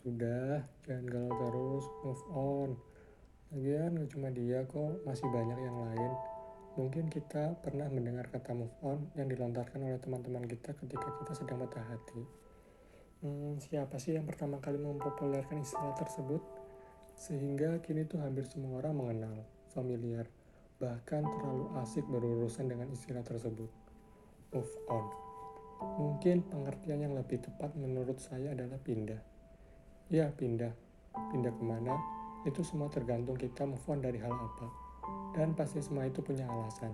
Sudah, 0.00 0.64
jangan 0.88 1.04
galau 1.12 1.32
terus, 1.36 1.84
move 2.00 2.24
on. 2.32 2.70
Lagian 3.52 4.00
gak 4.00 4.10
cuma 4.16 4.32
dia 4.32 4.64
kok, 4.64 5.04
masih 5.04 5.28
banyak 5.28 5.60
yang 5.60 5.76
lain. 5.76 6.12
Mungkin 6.80 7.12
kita 7.12 7.60
pernah 7.60 7.84
mendengar 7.92 8.32
kata 8.32 8.56
move 8.56 8.72
on 8.80 9.12
yang 9.12 9.28
dilontarkan 9.28 9.84
oleh 9.84 10.00
teman-teman 10.00 10.48
kita 10.48 10.72
ketika 10.72 11.04
kita 11.20 11.32
sedang 11.36 11.60
patah 11.60 11.84
hati. 11.84 12.22
Hmm, 13.20 13.60
siapa 13.60 14.00
sih 14.00 14.16
yang 14.16 14.24
pertama 14.24 14.56
kali 14.64 14.80
mempopulerkan 14.80 15.60
istilah 15.60 15.92
tersebut? 16.00 16.40
Sehingga 17.20 17.84
kini 17.84 18.08
tuh 18.08 18.24
hampir 18.24 18.48
semua 18.48 18.80
orang 18.80 18.96
mengenal, 18.96 19.36
familiar, 19.76 20.24
bahkan 20.80 21.20
terlalu 21.28 21.68
asik 21.84 22.08
berurusan 22.08 22.72
dengan 22.72 22.88
istilah 22.88 23.20
tersebut. 23.20 23.68
Move 24.56 24.74
on. 24.88 25.04
Mungkin 26.00 26.48
pengertian 26.48 27.04
yang 27.04 27.12
lebih 27.12 27.44
tepat 27.44 27.76
menurut 27.76 28.16
saya 28.16 28.56
adalah 28.56 28.80
pindah. 28.80 29.39
Ya, 30.10 30.26
pindah. 30.34 30.74
Pindah 31.30 31.54
ke 31.54 31.62
mana? 31.62 31.94
Itu 32.42 32.66
semua 32.66 32.90
tergantung 32.90 33.38
kita 33.38 33.62
move 33.62 33.86
on 33.86 34.02
dari 34.02 34.18
hal 34.18 34.34
apa. 34.34 34.66
Dan 35.38 35.54
pasti 35.54 35.78
semua 35.78 36.02
itu 36.02 36.18
punya 36.18 36.50
alasan. 36.50 36.90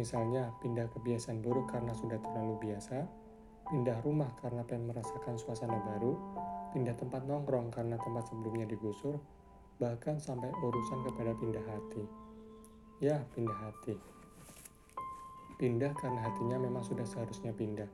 Misalnya, 0.00 0.56
pindah 0.64 0.88
kebiasaan 0.88 1.44
buruk 1.44 1.68
karena 1.68 1.92
sudah 1.92 2.16
terlalu 2.16 2.56
biasa, 2.64 3.04
pindah 3.68 4.00
rumah 4.00 4.32
karena 4.40 4.64
pengen 4.64 4.88
merasakan 4.88 5.36
suasana 5.36 5.76
baru, 5.84 6.16
pindah 6.72 6.96
tempat 6.96 7.28
nongkrong 7.28 7.68
karena 7.68 8.00
tempat 8.00 8.24
sebelumnya 8.24 8.64
digusur, 8.64 9.20
bahkan 9.76 10.16
sampai 10.16 10.48
urusan 10.48 11.04
kepada 11.12 11.36
pindah 11.36 11.64
hati. 11.68 12.08
Ya, 13.04 13.20
pindah 13.36 13.58
hati. 13.68 14.00
Pindah 15.60 15.92
karena 15.92 16.24
hatinya 16.24 16.56
memang 16.56 16.80
sudah 16.80 17.04
seharusnya 17.04 17.52
pindah. 17.52 17.88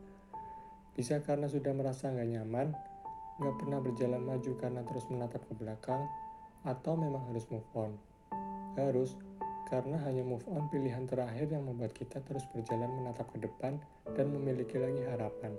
Bisa 0.94 1.18
karena 1.18 1.50
sudah 1.50 1.74
merasa 1.74 2.14
nggak 2.14 2.30
nyaman, 2.30 2.91
nggak 3.40 3.54
pernah 3.60 3.78
berjalan 3.80 4.22
maju 4.24 4.52
karena 4.60 4.82
terus 4.84 5.04
menatap 5.08 5.40
ke 5.48 5.54
belakang, 5.56 6.02
atau 6.66 6.92
memang 6.98 7.22
harus 7.32 7.46
move 7.48 7.66
on? 7.72 7.92
Harus, 8.76 9.16
karena 9.72 9.96
hanya 10.04 10.20
move 10.20 10.44
on 10.52 10.68
pilihan 10.68 11.08
terakhir 11.08 11.48
yang 11.48 11.64
membuat 11.64 11.96
kita 11.96 12.20
terus 12.28 12.44
berjalan 12.52 12.92
menatap 12.92 13.28
ke 13.32 13.40
depan 13.40 13.80
dan 14.12 14.28
memiliki 14.28 14.76
lagi 14.76 15.00
harapan. 15.08 15.56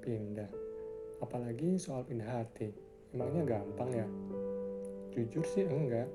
Pindah. 0.00 0.48
Apalagi 1.20 1.76
soal 1.76 2.04
pindah 2.04 2.28
hati. 2.28 2.72
Emangnya 3.12 3.44
gampang 3.44 3.90
ya? 3.92 4.06
Jujur 5.12 5.44
sih 5.48 5.64
enggak. 5.64 6.08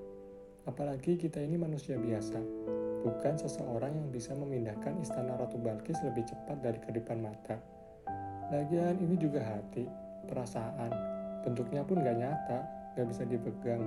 Apalagi 0.70 1.18
kita 1.18 1.42
ini 1.42 1.58
manusia 1.58 1.98
biasa. 1.98 2.38
Bukan 3.02 3.34
seseorang 3.42 3.98
yang 3.98 4.14
bisa 4.14 4.38
memindahkan 4.38 4.94
istana 5.02 5.34
Ratu 5.34 5.58
Balkis 5.58 5.98
lebih 6.06 6.22
cepat 6.30 6.62
dari 6.62 6.78
kedipan 6.86 7.18
mata. 7.18 7.58
Lagian 8.54 9.02
ini 9.02 9.18
juga 9.18 9.42
hati, 9.42 9.90
perasaan. 10.32 10.92
Bentuknya 11.44 11.84
pun 11.84 12.00
gak 12.00 12.16
nyata, 12.16 12.60
gak 12.96 13.08
bisa 13.12 13.28
dipegang, 13.28 13.84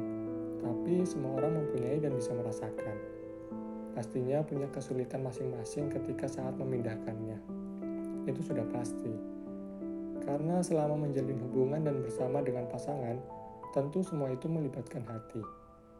tapi 0.60 1.00
semua 1.08 1.40
orang 1.40 1.64
mempunyai 1.64 1.96
dan 2.04 2.12
bisa 2.12 2.36
merasakan. 2.36 2.96
Pastinya 3.96 4.44
punya 4.44 4.68
kesulitan 4.68 5.24
masing-masing 5.24 5.88
ketika 5.88 6.28
saat 6.28 6.52
memindahkannya. 6.60 7.38
Itu 8.28 8.40
sudah 8.44 8.68
pasti. 8.68 9.12
Karena 10.24 10.60
selama 10.60 11.08
menjalin 11.08 11.40
hubungan 11.48 11.84
dan 11.84 12.00
bersama 12.00 12.40
dengan 12.40 12.68
pasangan, 12.68 13.16
tentu 13.76 14.00
semua 14.00 14.32
itu 14.32 14.48
melibatkan 14.48 15.04
hati, 15.04 15.40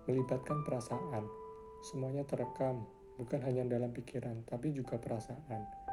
melibatkan 0.08 0.64
perasaan. 0.64 1.28
Semuanya 1.84 2.24
terekam, 2.24 2.88
bukan 3.20 3.44
hanya 3.44 3.68
dalam 3.68 3.92
pikiran, 3.92 4.42
tapi 4.48 4.72
juga 4.72 4.96
perasaan. 4.96 5.83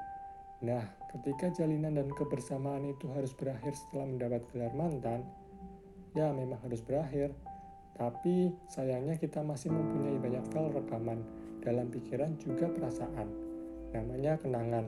Nah, 0.62 0.86
ketika 1.09 1.50
jalinan 1.50 1.98
dan 1.98 2.14
kebersamaan 2.14 2.86
itu 2.86 3.09
harus 3.17 3.34
berakhir 3.34 3.73
setelah 3.73 4.06
mendapat 4.06 4.45
gelar 4.54 4.70
mantan, 4.78 5.26
ya 6.14 6.30
memang 6.30 6.62
harus 6.62 6.86
berakhir. 6.86 7.34
Tapi 7.98 8.53
sayangnya 8.70 9.18
kita 9.18 9.42
masih 9.42 9.73
mempunyai 9.73 10.22
banyak 10.22 10.45
file 10.53 10.70
rekaman 10.70 11.26
dalam 11.66 11.90
pikiran 11.90 12.38
juga 12.38 12.70
perasaan. 12.70 13.26
Namanya 13.90 14.38
kenangan. 14.38 14.86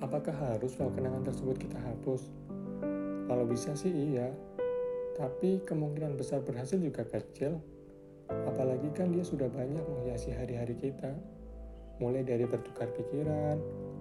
Apakah 0.00 0.56
harus 0.56 0.72
file 0.72 0.92
kenangan 0.96 1.28
tersebut 1.28 1.56
kita 1.60 1.76
hapus? 1.76 2.32
Kalau 3.28 3.44
bisa 3.44 3.76
sih 3.76 3.92
iya. 3.92 4.32
Tapi 5.20 5.60
kemungkinan 5.68 6.16
besar 6.16 6.40
berhasil 6.40 6.80
juga 6.80 7.04
kecil. 7.04 7.60
Apalagi 8.28 8.88
kan 8.96 9.12
dia 9.12 9.24
sudah 9.24 9.52
banyak 9.52 9.84
menghiasi 9.84 10.32
hari-hari 10.32 10.80
kita. 10.80 11.12
Mulai 11.98 12.22
dari 12.22 12.46
bertukar 12.46 12.94
pikiran, 12.94 13.58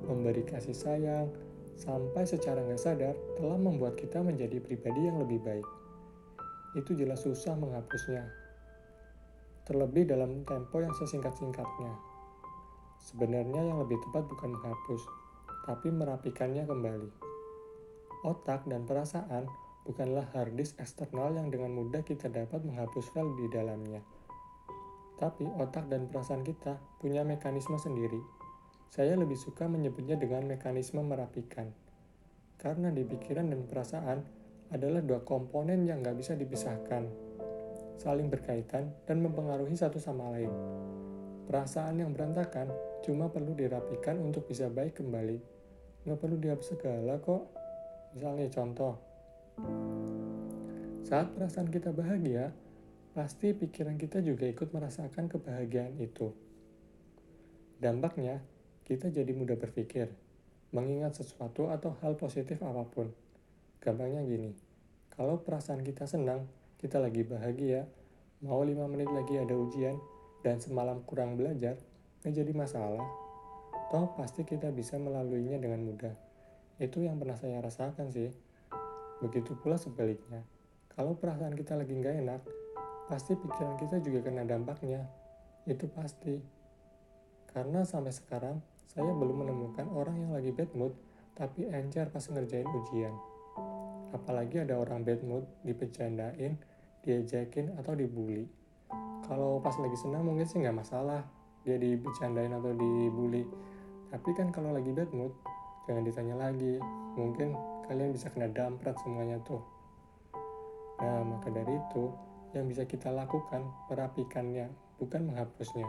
memberi 0.08 0.48
kasih 0.48 0.74
sayang, 0.74 1.28
sampai 1.78 2.26
secara 2.26 2.66
nggak 2.66 2.82
sadar 2.82 3.14
telah 3.38 3.56
membuat 3.56 3.94
kita 3.96 4.26
menjadi 4.26 4.58
pribadi 4.58 5.06
yang 5.06 5.22
lebih 5.22 5.38
baik. 5.46 5.68
Itu 6.74 6.98
jelas 6.98 7.22
susah 7.22 7.54
menghapusnya. 7.54 8.26
Terlebih 9.70 10.10
dalam 10.10 10.42
tempo 10.48 10.82
yang 10.82 10.96
sesingkat-singkatnya. 10.98 11.94
Sebenarnya 12.98 13.62
yang 13.62 13.78
lebih 13.84 14.02
tepat 14.10 14.26
bukan 14.26 14.58
menghapus, 14.58 15.02
tapi 15.70 15.94
merapikannya 15.94 16.66
kembali. 16.66 17.10
Otak 18.26 18.66
dan 18.66 18.90
perasaan 18.90 19.46
bukanlah 19.86 20.26
harddisk 20.34 20.82
eksternal 20.82 21.38
yang 21.38 21.54
dengan 21.54 21.78
mudah 21.78 22.02
kita 22.02 22.28
dapat 22.28 22.66
menghapus 22.66 23.14
file 23.14 23.38
di 23.38 23.46
dalamnya. 23.54 24.02
Tapi 25.22 25.46
otak 25.46 25.88
dan 25.90 26.10
perasaan 26.10 26.42
kita 26.42 26.78
punya 27.00 27.22
mekanisme 27.22 27.78
sendiri 27.78 28.37
saya 28.92 29.14
lebih 29.20 29.36
suka 29.36 29.68
menyebutnya 29.68 30.16
dengan 30.16 30.48
mekanisme 30.48 31.04
merapikan. 31.04 31.70
Karena 32.58 32.90
di 32.90 33.06
pikiran 33.06 33.54
dan 33.54 33.68
perasaan 33.70 34.20
adalah 34.74 35.00
dua 35.00 35.22
komponen 35.24 35.86
yang 35.88 36.04
nggak 36.04 36.18
bisa 36.18 36.34
dipisahkan, 36.34 37.08
saling 38.02 38.28
berkaitan 38.28 38.92
dan 39.06 39.24
mempengaruhi 39.24 39.78
satu 39.78 40.02
sama 40.02 40.34
lain. 40.36 40.52
Perasaan 41.48 42.04
yang 42.04 42.12
berantakan 42.12 42.68
cuma 43.06 43.32
perlu 43.32 43.56
dirapikan 43.56 44.20
untuk 44.20 44.50
bisa 44.50 44.68
baik 44.68 45.00
kembali. 45.00 45.40
Nggak 46.04 46.20
perlu 46.20 46.36
dihapus 46.36 46.68
segala 46.76 47.16
kok. 47.24 47.44
Misalnya 48.12 48.48
contoh, 48.52 48.94
saat 51.08 51.32
perasaan 51.32 51.72
kita 51.72 51.96
bahagia, 51.96 52.52
pasti 53.16 53.56
pikiran 53.56 53.96
kita 53.96 54.20
juga 54.20 54.44
ikut 54.44 54.74
merasakan 54.76 55.32
kebahagiaan 55.32 55.96
itu. 56.04 56.36
Dampaknya, 57.80 58.44
kita 58.88 59.12
jadi 59.12 59.36
mudah 59.36 59.60
berpikir, 59.60 60.08
mengingat 60.72 61.20
sesuatu 61.20 61.68
atau 61.68 61.92
hal 62.00 62.16
positif 62.16 62.64
apa 62.64 62.88
pun. 62.88 63.12
Gampangnya 63.84 64.24
gini, 64.24 64.56
kalau 65.12 65.44
perasaan 65.44 65.84
kita 65.84 66.08
senang, 66.08 66.48
kita 66.80 67.04
lagi 67.04 67.28
bahagia, 67.28 67.84
mau 68.40 68.64
lima 68.64 68.88
menit 68.88 69.12
lagi 69.12 69.36
ada 69.36 69.52
ujian, 69.52 70.00
dan 70.40 70.64
semalam 70.64 71.04
kurang 71.04 71.36
belajar, 71.36 71.76
nggak 72.24 72.32
jadi 72.32 72.54
masalah. 72.56 73.04
Toh 73.92 74.16
pasti 74.16 74.48
kita 74.48 74.72
bisa 74.72 74.96
melaluinya 74.96 75.60
dengan 75.60 75.84
mudah. 75.84 76.16
Itu 76.80 77.04
yang 77.04 77.20
pernah 77.20 77.36
saya 77.36 77.60
rasakan 77.60 78.08
sih. 78.16 78.32
Begitu 79.20 79.52
pula 79.60 79.76
sebaliknya. 79.76 80.48
Kalau 80.96 81.20
perasaan 81.20 81.60
kita 81.60 81.76
lagi 81.76 81.92
nggak 81.92 82.16
enak, 82.24 82.42
pasti 83.12 83.36
pikiran 83.36 83.76
kita 83.76 84.00
juga 84.00 84.24
kena 84.24 84.48
dampaknya. 84.48 85.04
Itu 85.68 85.92
pasti. 85.92 86.40
Karena 87.52 87.84
sampai 87.84 88.14
sekarang, 88.14 88.62
saya 88.88 89.12
belum 89.12 89.44
menemukan 89.44 89.88
orang 89.92 90.16
yang 90.18 90.32
lagi 90.32 90.56
bad 90.56 90.72
mood 90.74 90.96
tapi 91.38 91.70
encer 91.70 92.10
pas 92.10 92.26
ngerjain 92.26 92.66
ujian. 92.66 93.14
Apalagi 94.10 94.66
ada 94.66 94.82
orang 94.82 95.06
bad 95.06 95.22
mood, 95.22 95.46
dipecandain, 95.62 96.58
diajakin, 97.06 97.78
atau 97.78 97.94
dibully. 97.94 98.50
Kalau 99.30 99.62
pas 99.62 99.78
lagi 99.78 99.94
senang 100.00 100.26
mungkin 100.26 100.50
sih 100.50 100.58
nggak 100.58 100.82
masalah, 100.82 101.22
dia 101.62 101.78
dipecandain 101.78 102.50
atau 102.58 102.74
dibully. 102.74 103.46
Tapi 104.10 104.30
kan 104.34 104.50
kalau 104.50 104.74
lagi 104.74 104.90
bad 104.90 105.14
mood, 105.14 105.30
jangan 105.86 106.02
ditanya 106.02 106.36
lagi. 106.42 106.82
Mungkin 107.14 107.54
kalian 107.86 108.10
bisa 108.18 108.34
kena 108.34 108.50
damprat 108.50 108.98
semuanya 109.06 109.38
tuh. 109.46 109.62
Nah, 110.98 111.22
maka 111.22 111.54
dari 111.54 111.78
itu, 111.78 112.10
yang 112.58 112.66
bisa 112.66 112.82
kita 112.90 113.14
lakukan 113.14 113.62
merapikannya, 113.94 114.74
bukan 114.98 115.30
menghapusnya. 115.30 115.86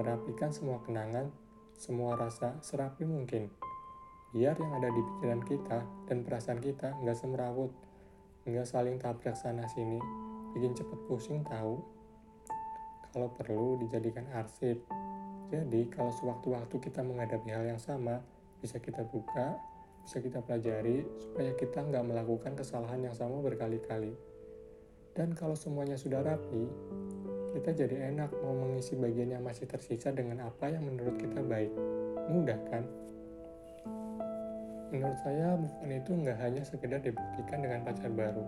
Merapikan 0.00 0.48
semua 0.48 0.80
kenangan 0.80 1.28
semua 1.76 2.14
rasa 2.16 2.58
serapi 2.60 3.04
mungkin. 3.04 3.48
Biar 4.32 4.56
yang 4.56 4.72
ada 4.80 4.88
di 4.88 5.02
pikiran 5.04 5.42
kita 5.44 5.78
dan 6.08 6.24
perasaan 6.24 6.60
kita 6.60 6.96
nggak 7.04 7.16
semerawut, 7.16 7.68
nggak 8.48 8.64
saling 8.64 8.96
tabrak 8.96 9.36
sana 9.36 9.68
sini, 9.68 10.00
bikin 10.56 10.72
cepet 10.72 11.00
pusing 11.04 11.44
tahu. 11.44 11.80
Kalau 13.12 13.28
perlu 13.36 13.76
dijadikan 13.76 14.24
arsip. 14.32 14.80
Jadi 15.52 15.84
kalau 15.92 16.08
sewaktu-waktu 16.16 16.80
kita 16.80 17.04
menghadapi 17.04 17.52
hal 17.52 17.68
yang 17.68 17.80
sama, 17.80 18.24
bisa 18.64 18.80
kita 18.80 19.04
buka, 19.04 19.60
bisa 20.00 20.24
kita 20.24 20.40
pelajari 20.40 21.04
supaya 21.20 21.52
kita 21.52 21.84
nggak 21.84 22.04
melakukan 22.08 22.56
kesalahan 22.56 23.04
yang 23.04 23.12
sama 23.12 23.36
berkali-kali. 23.44 24.16
Dan 25.12 25.36
kalau 25.36 25.52
semuanya 25.52 26.00
sudah 26.00 26.24
rapi, 26.24 26.72
kita 27.52 27.84
jadi 27.84 28.16
enak 28.16 28.32
mau 28.40 28.56
mengisi 28.56 28.96
bagian 28.96 29.36
yang 29.36 29.44
masih 29.44 29.68
tersisa 29.68 30.08
dengan 30.08 30.48
apa 30.48 30.72
yang 30.72 30.88
menurut 30.88 31.20
kita 31.20 31.44
baik. 31.44 31.68
Mudah 32.32 32.56
kan? 32.72 32.84
Menurut 34.88 35.18
saya 35.24 35.56
move 35.56 35.76
on 35.84 35.92
itu 35.92 36.10
nggak 36.12 36.38
hanya 36.40 36.62
sekedar 36.64 37.00
dibuktikan 37.04 37.60
dengan 37.60 37.84
pacar 37.84 38.08
baru. 38.12 38.44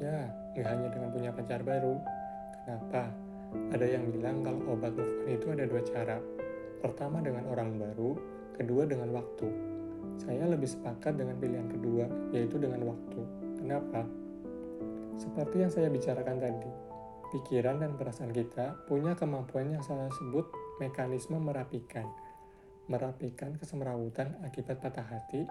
Ya, 0.00 0.32
nggak 0.56 0.66
hanya 0.68 0.88
dengan 0.92 1.08
punya 1.12 1.30
pacar 1.32 1.60
baru. 1.60 1.96
Kenapa? 2.64 3.08
Ada 3.72 3.86
yang 3.88 4.04
bilang 4.12 4.44
kalau 4.44 4.60
obat 4.72 4.92
move 4.96 5.16
on 5.24 5.28
itu 5.32 5.46
ada 5.52 5.64
dua 5.68 5.82
cara. 5.84 6.16
Pertama 6.80 7.20
dengan 7.20 7.44
orang 7.52 7.76
baru, 7.76 8.16
kedua 8.56 8.88
dengan 8.88 9.12
waktu. 9.12 9.48
Saya 10.16 10.48
lebih 10.48 10.68
sepakat 10.68 11.20
dengan 11.20 11.36
pilihan 11.36 11.68
kedua, 11.68 12.04
yaitu 12.32 12.56
dengan 12.56 12.80
waktu. 12.88 13.20
Kenapa? 13.60 14.08
Seperti 15.16 15.56
yang 15.64 15.72
saya 15.72 15.88
bicarakan 15.88 16.36
tadi, 16.36 16.70
pikiran 17.34 17.82
dan 17.82 17.98
perasaan 17.98 18.30
kita 18.30 18.86
punya 18.86 19.16
kemampuan 19.18 19.72
yang 19.72 19.82
saya 19.82 20.10
sebut 20.14 20.46
mekanisme 20.78 21.38
merapikan. 21.40 22.06
Merapikan 22.86 23.58
kesemrawutan 23.58 24.38
akibat 24.46 24.78
patah 24.78 25.02
hati, 25.02 25.42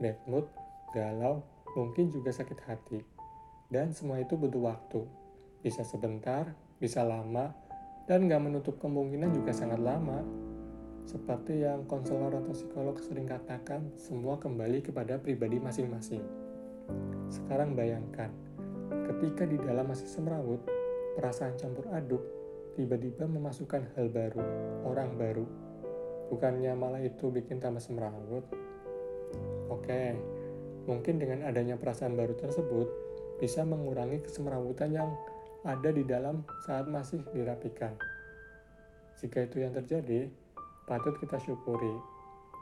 bad 0.00 0.16
mood, 0.24 0.48
galau, 0.96 1.44
mungkin 1.76 2.08
juga 2.08 2.32
sakit 2.32 2.58
hati. 2.64 3.00
Dan 3.68 3.92
semua 3.92 4.22
itu 4.24 4.40
butuh 4.40 4.62
waktu. 4.64 5.04
Bisa 5.60 5.84
sebentar, 5.84 6.56
bisa 6.80 7.04
lama, 7.04 7.52
dan 8.08 8.24
nggak 8.24 8.40
menutup 8.40 8.80
kemungkinan 8.80 9.36
juga 9.36 9.52
sangat 9.52 9.84
lama. 9.84 10.24
Seperti 11.04 11.64
yang 11.64 11.84
konselor 11.84 12.32
atau 12.32 12.52
psikolog 12.52 12.96
sering 13.00 13.28
katakan, 13.28 13.92
semua 14.00 14.40
kembali 14.40 14.84
kepada 14.84 15.20
pribadi 15.20 15.60
masing-masing. 15.60 16.24
Sekarang 17.28 17.76
bayangkan, 17.76 18.32
ketika 19.12 19.44
di 19.44 19.60
dalam 19.60 19.88
masih 19.88 20.08
semrawut, 20.08 20.77
perasaan 21.18 21.58
campur 21.58 21.90
aduk, 21.90 22.22
tiba-tiba 22.78 23.26
memasukkan 23.26 23.98
hal 23.98 24.06
baru, 24.06 24.38
orang 24.86 25.18
baru. 25.18 25.42
Bukannya 26.30 26.78
malah 26.78 27.02
itu 27.02 27.26
bikin 27.34 27.58
tambah 27.58 27.82
semrawut. 27.82 28.46
Oke, 29.66 30.14
mungkin 30.86 31.18
dengan 31.18 31.42
adanya 31.50 31.74
perasaan 31.74 32.14
baru 32.14 32.38
tersebut, 32.38 32.86
bisa 33.42 33.66
mengurangi 33.66 34.22
kesemrawutan 34.22 34.94
yang 34.94 35.10
ada 35.66 35.90
di 35.90 36.06
dalam 36.06 36.46
saat 36.62 36.86
masih 36.86 37.18
dirapikan. 37.34 37.98
Jika 39.18 39.50
itu 39.50 39.66
yang 39.66 39.74
terjadi, 39.74 40.30
patut 40.86 41.18
kita 41.18 41.42
syukuri. 41.42 41.98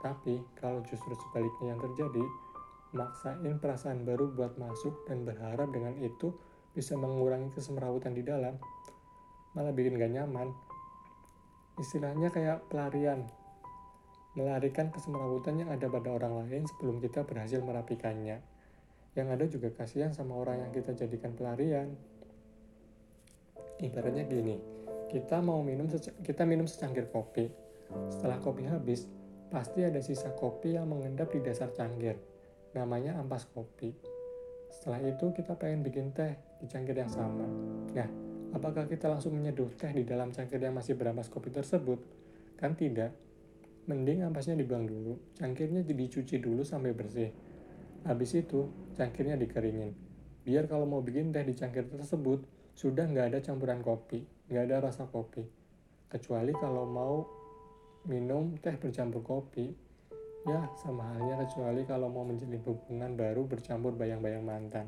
Tapi 0.01 0.41
kalau 0.57 0.81
justru 0.89 1.13
sebaliknya 1.13 1.77
yang 1.77 1.81
terjadi, 1.93 2.25
maksain 2.97 3.61
perasaan 3.61 4.09
baru 4.09 4.33
buat 4.33 4.57
masuk 4.57 5.05
dan 5.05 5.29
berharap 5.29 5.69
dengan 5.69 5.93
itu 6.01 6.33
bisa 6.77 6.93
mengurangi 7.01 7.49
kesemrawutan 7.57 8.13
di 8.13 8.21
dalam, 8.21 8.61
malah 9.57 9.73
bikin 9.73 9.97
gak 9.97 10.13
nyaman. 10.13 10.53
Istilahnya 11.81 12.29
kayak 12.29 12.69
pelarian, 12.69 13.25
melarikan 14.37 14.93
kesemrawutan 14.93 15.65
yang 15.65 15.73
ada 15.73 15.89
pada 15.89 16.13
orang 16.13 16.45
lain 16.45 16.69
sebelum 16.69 17.01
kita 17.01 17.25
berhasil 17.25 17.65
merapikannya 17.65 18.45
yang 19.17 19.33
ada 19.33 19.49
juga 19.49 19.73
kasihan 19.73 20.13
sama 20.13 20.37
orang 20.37 20.69
yang 20.69 20.71
kita 20.77 20.93
jadikan 20.93 21.33
pelarian. 21.33 21.89
Ibaratnya 23.81 24.29
gini, 24.29 24.61
kita 25.09 25.41
mau 25.41 25.65
minum 25.65 25.89
kita 26.21 26.45
minum 26.45 26.69
secangkir 26.69 27.09
kopi. 27.09 27.49
Setelah 28.13 28.37
kopi 28.45 28.69
habis, 28.69 29.09
pasti 29.49 29.89
ada 29.89 30.05
sisa 30.05 30.37
kopi 30.37 30.77
yang 30.77 30.93
mengendap 30.93 31.33
di 31.33 31.41
dasar 31.41 31.73
cangkir. 31.73 32.21
Namanya 32.77 33.17
ampas 33.17 33.49
kopi. 33.49 34.16
Setelah 34.71 35.03
itu 35.03 35.33
kita 35.35 35.59
pengen 35.59 35.83
bikin 35.87 36.15
teh 36.15 36.37
di 36.63 36.67
cangkir 36.71 36.97
yang 36.97 37.11
sama. 37.11 37.47
Nah, 37.93 38.09
apakah 38.55 38.87
kita 38.87 39.11
langsung 39.11 39.35
menyeduh 39.35 39.71
teh 39.75 39.91
di 39.91 40.03
dalam 40.07 40.31
cangkir 40.31 40.59
yang 40.63 40.75
masih 40.75 40.95
berampas 40.95 41.27
kopi 41.27 41.51
tersebut? 41.51 41.99
Kan 42.57 42.79
tidak. 42.79 43.13
Mending 43.87 44.27
ampasnya 44.27 44.59
dibuang 44.59 44.87
dulu, 44.87 45.15
cangkirnya 45.39 45.87
dicuci 45.87 46.43
dulu 46.43 46.67
sampai 46.67 46.91
bersih 46.91 47.31
Habis 48.07 48.39
itu, 48.39 48.71
cangkirnya 48.95 49.35
dikeringin. 49.35 49.91
Biar 50.47 50.71
kalau 50.71 50.87
mau 50.87 51.03
bikin 51.03 51.35
teh 51.35 51.43
di 51.43 51.59
cangkir 51.59 51.91
tersebut, 51.91 52.47
sudah 52.71 53.03
nggak 53.03 53.35
ada 53.35 53.39
campuran 53.43 53.83
kopi, 53.83 54.23
nggak 54.47 54.65
ada 54.71 54.77
rasa 54.91 55.11
kopi. 55.11 55.43
Kecuali 56.07 56.55
kalau 56.55 56.87
mau 56.87 57.27
minum 58.07 58.55
teh 58.63 58.79
bercampur 58.79 59.27
kopi, 59.27 59.75
ya 60.47 60.71
sama 60.79 61.03
halnya 61.11 61.43
kecuali 61.43 61.83
kalau 61.83 62.07
mau 62.07 62.23
menjalin 62.23 62.63
hubungan 62.63 63.19
baru 63.19 63.43
bercampur 63.45 63.93
bayang-bayang 63.99 64.47
mantan. 64.47 64.87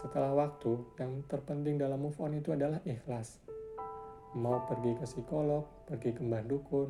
Setelah 0.00 0.32
waktu, 0.32 0.80
yang 0.96 1.20
terpenting 1.28 1.76
dalam 1.76 2.00
move 2.00 2.16
on 2.18 2.32
itu 2.32 2.56
adalah 2.56 2.80
ikhlas. 2.88 3.36
Mau 4.32 4.64
pergi 4.64 4.96
ke 4.96 5.04
psikolog, 5.04 5.68
pergi 5.84 6.16
ke 6.16 6.24
mbah 6.24 6.40
dukun, 6.42 6.88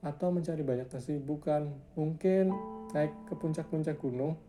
atau 0.00 0.32
mencari 0.32 0.64
banyak 0.64 0.88
kesibukan, 0.88 1.68
mungkin 1.92 2.56
naik 2.96 3.12
ke 3.28 3.34
puncak-puncak 3.36 4.00
gunung 4.00 4.40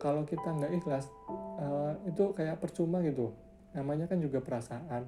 kalau 0.00 0.24
kita 0.24 0.48
nggak 0.48 0.72
ikhlas 0.80 1.12
uh, 1.60 1.92
itu 2.08 2.32
kayak 2.32 2.56
percuma 2.56 3.04
gitu 3.04 3.36
namanya 3.76 4.08
kan 4.08 4.18
juga 4.18 4.40
perasaan 4.40 5.06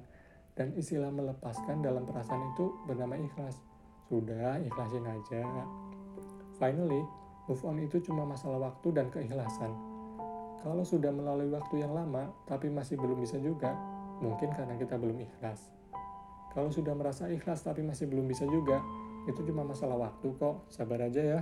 dan 0.53 0.69
istilah 0.77 1.09
melepaskan 1.09 1.81
dalam 1.81 2.05
perasaan 2.05 2.53
itu 2.53 2.77
bernama 2.85 3.17
ikhlas 3.17 3.57
sudah 4.13 4.61
ikhlasin 4.61 5.09
aja. 5.09 5.41
Finally 6.61 7.01
move 7.49 7.63
on 7.65 7.81
itu 7.81 7.97
cuma 8.05 8.29
masalah 8.29 8.69
waktu 8.69 8.93
dan 8.93 9.09
keikhlasan. 9.09 9.73
Kalau 10.61 10.85
sudah 10.85 11.09
melalui 11.09 11.49
waktu 11.49 11.81
yang 11.81 11.97
lama 11.97 12.29
tapi 12.45 12.69
masih 12.69 12.95
belum 13.01 13.17
bisa 13.17 13.41
juga 13.41 13.73
mungkin 14.21 14.53
karena 14.53 14.77
kita 14.77 15.01
belum 15.01 15.17
ikhlas. 15.17 15.73
Kalau 16.53 16.69
sudah 16.69 16.93
merasa 16.93 17.25
ikhlas 17.33 17.65
tapi 17.65 17.81
masih 17.81 18.05
belum 18.05 18.29
bisa 18.29 18.45
juga 18.45 18.77
itu 19.25 19.41
cuma 19.49 19.65
masalah 19.65 19.97
waktu 19.97 20.29
kok. 20.37 20.69
Sabar 20.69 21.09
aja 21.09 21.37
ya 21.37 21.39